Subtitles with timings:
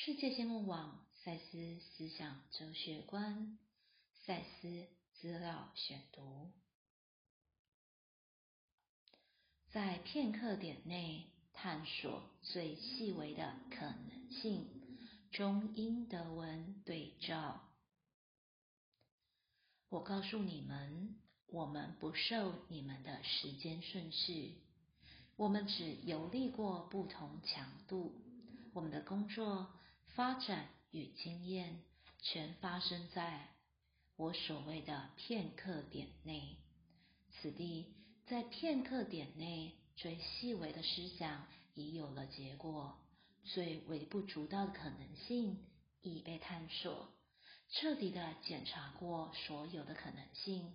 [0.00, 3.58] 世界新闻网赛斯思想哲学观，
[4.24, 6.52] 赛斯资料选读，
[9.70, 14.68] 在片刻点内探索最细微的可能性。
[15.32, 17.60] 中英德文对照。
[19.88, 21.16] 我告诉你们，
[21.48, 24.58] 我们不受你们的时间顺序，
[25.34, 28.14] 我们只游历过不同强度。
[28.74, 29.66] 我们的工作、
[30.18, 31.80] 发展与经验，
[32.20, 33.50] 全发生在
[34.16, 36.56] 我所谓的片刻点内。
[37.30, 37.94] 此地，
[38.26, 42.98] 在片刻点内最细微的思想已有了结果，
[43.44, 45.64] 最微不足道的可能性
[46.00, 47.08] 已被探索。
[47.68, 50.74] 彻底的检查过所有的可能性，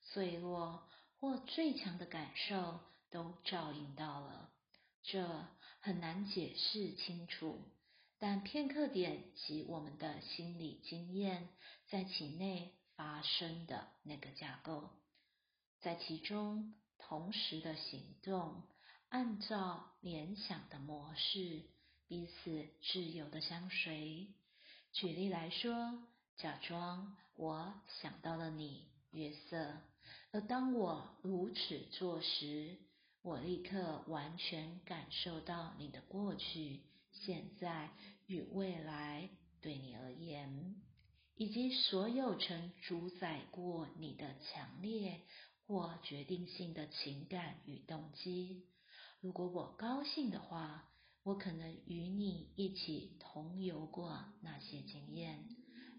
[0.00, 0.86] 脆弱
[1.18, 2.78] 或最强的感受
[3.10, 4.52] 都照应到了。
[5.02, 5.44] 这
[5.80, 7.60] 很难解释清楚，
[8.18, 11.48] 但片刻点及我们的心理经验
[11.88, 14.90] 在其内发生的那个架构，
[15.80, 18.62] 在其中同时的行动，
[19.08, 21.62] 按照联想的模式，
[22.06, 24.28] 彼此自由的相随。
[24.92, 26.02] 举例来说。
[26.38, 29.72] 假装我想到了你，约瑟。
[30.32, 32.76] 而当我如此做时，
[33.22, 36.82] 我立刻完全感受到你的过去、
[37.20, 37.90] 现在
[38.26, 39.28] 与未来
[39.60, 40.76] 对你而言，
[41.34, 45.20] 以及所有曾主宰过你的强烈
[45.66, 48.66] 或决定性的情感与动机。
[49.20, 50.88] 如果我高兴的话，
[51.24, 55.48] 我可能与你一起同游过那些经验。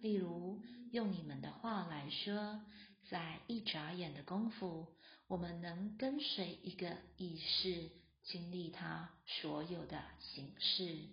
[0.01, 2.61] 例如，用你们的话来说，
[3.09, 4.87] 在一眨眼的功夫，
[5.27, 7.89] 我们能跟随一个意识
[8.26, 11.08] 经历它所有的形式。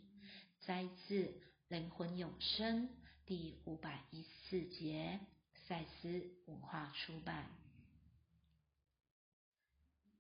[0.62, 1.24] 摘自《
[1.68, 2.88] 灵魂永生》
[3.26, 5.20] 第五百一十四节，
[5.68, 7.50] 赛斯文化出版。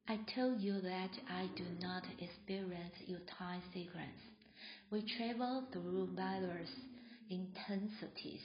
[0.05, 4.17] I told you that I do not experience your time sequence.
[4.89, 6.69] We travel through various
[7.29, 8.41] intensities.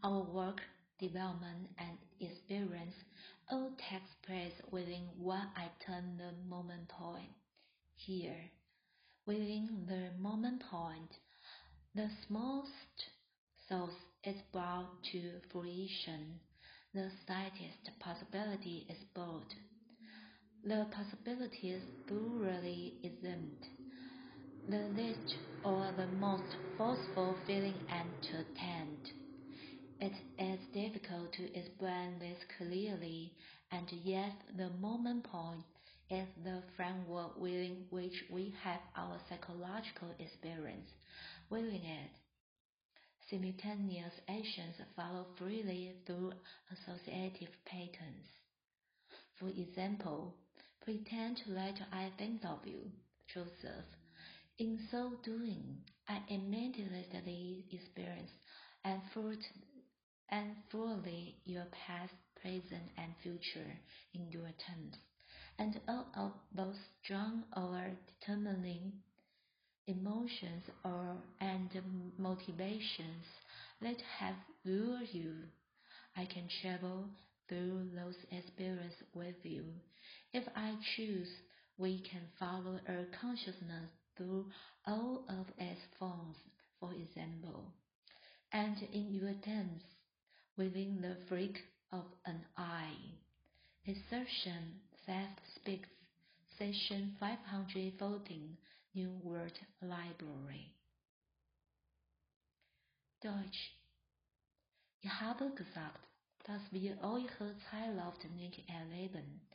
[0.00, 0.60] Our work,
[0.98, 2.94] development, and experience
[3.48, 7.30] all takes place within what I term the moment point.
[7.97, 8.51] Here,
[9.25, 11.11] within the moment point,
[11.93, 13.09] the smallest
[13.67, 13.91] source
[14.23, 16.39] is brought to fruition.
[16.93, 19.53] The slightest possibility is brought.
[20.63, 23.65] The possibilities thoroughly exempt.
[24.67, 29.11] The least or the most forceful feeling entertained.
[29.99, 33.33] It is difficult to explain this clearly,
[33.71, 35.65] and yet the moment point
[36.09, 40.89] is the framework within which we have our psychological experience.
[41.49, 42.11] Within it,
[43.29, 46.31] simultaneous actions follow freely through
[46.71, 48.25] associative patterns.
[49.39, 50.35] For example,
[50.83, 52.91] pretend to that I think of you,
[53.33, 53.85] Joseph.
[54.59, 58.31] In so doing, I immediately experience
[58.83, 59.43] and fruit
[60.29, 63.71] and fully your past, present, and future
[64.13, 64.95] in your terms,
[65.59, 68.91] and all of those strong or determining
[69.87, 71.69] emotions or and
[72.17, 73.25] motivations
[73.81, 74.35] that have
[74.65, 75.33] lured you.
[76.15, 77.05] I can travel
[77.47, 79.63] through those experiences with you.
[80.33, 81.29] If I choose,
[81.77, 84.45] we can follow our consciousness through
[84.85, 86.37] all of its forms,
[86.79, 87.71] for example.
[88.51, 89.83] And in your terms,
[90.57, 91.57] within the flick
[91.91, 92.95] of an eye.
[93.85, 95.87] Assertion Theft Speaks,
[96.57, 98.57] Session 514,
[98.93, 100.73] New World Library.
[103.21, 103.71] Deutsch.
[104.99, 106.05] Ich habe gesagt,
[106.43, 109.47] dass wir eure Zeilauf nicht erleben.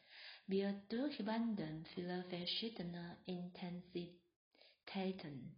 [0.47, 5.55] Wir durchwandern viele verschiedene Intensitäten.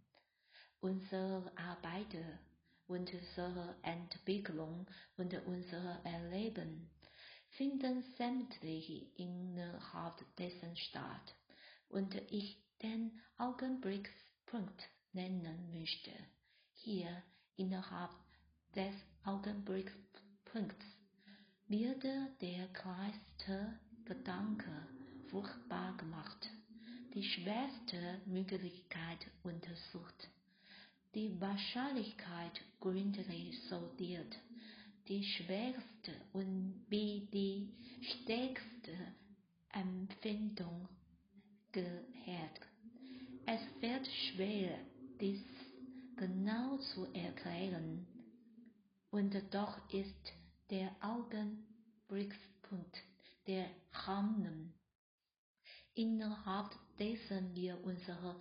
[0.81, 2.39] Unsere Arbeiter
[2.87, 4.85] unsere Entwicklung
[5.17, 6.89] und unser Erleben
[7.57, 11.35] finden sämtlich innerhalb dessen statt
[11.89, 16.11] und ich den Augenblickspunkt nennen möchte.
[16.73, 17.23] Hier
[17.55, 18.11] innerhalb
[18.75, 18.93] des
[19.23, 20.85] Augenblickspunkts
[21.67, 24.87] wird der kleinste Gedanke
[25.29, 26.49] fruchtbar gemacht,
[27.13, 30.29] die schwerste Möglichkeit untersucht
[31.15, 34.37] die Wahrscheinlichkeit gründlich sortiert,
[35.07, 38.97] die schwächste und wie die stärkste
[39.69, 40.87] Empfindung
[41.71, 42.59] gehört.
[43.45, 44.79] Es fällt schwer,
[45.19, 45.43] dies
[46.15, 48.07] genau zu erklären.
[49.11, 50.33] Und doch ist
[50.69, 52.97] der Augenblickspunkt
[53.47, 54.73] der Rahmen,
[55.93, 58.39] innerhalb dessen wir unsere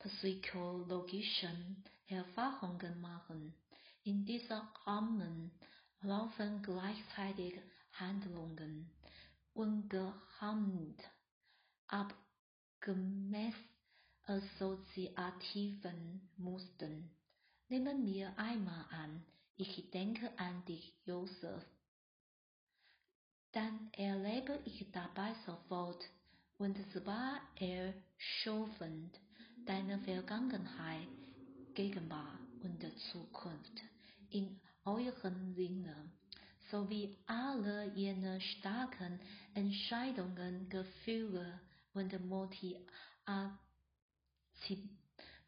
[0.00, 3.54] psychologischen Erfahrungen machen.
[4.02, 5.52] In dieser Rahmen
[6.02, 7.54] laufen gleichzeitig
[7.92, 8.90] Handlungen,
[9.54, 11.00] ungehammt,
[11.86, 13.54] abgemäß
[14.24, 17.10] assoziativen Mustern.
[17.68, 19.24] Nehmen wir einmal an,
[19.56, 21.64] ich denke an dich, Josef.
[23.52, 26.02] Dann erlebe ich dabei sofort,
[26.58, 29.18] und zwar erschöpfend,
[29.66, 31.08] deine Vergangenheit,
[31.74, 33.82] Gegenwart und Zukunft
[34.30, 36.10] in eurem Sinne,
[36.70, 39.20] sowie alle jene starken
[39.54, 41.60] Entscheidungen, Gefühle
[41.94, 42.12] und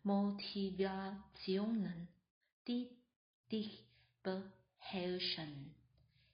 [0.02, 2.08] Motivationen,
[2.68, 2.88] die
[3.50, 3.84] dich
[4.22, 5.74] beherrschen.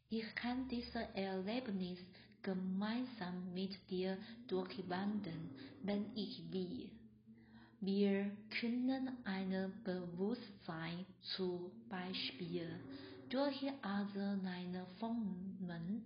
[0.08, 1.98] Ich kann dieses Erlebnis
[2.42, 4.16] gemeinsam mit dir
[4.48, 5.50] durchwandern,
[5.82, 6.90] wenn ich will.
[7.82, 12.78] Wir können ein Bewusstsein zum Beispiel
[13.30, 16.02] durch Arzneiformen